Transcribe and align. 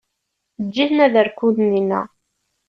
Ǧǧet-iten 0.65 0.99
ad 1.05 1.15
rkun 1.27 1.57
dinna. 1.71 2.01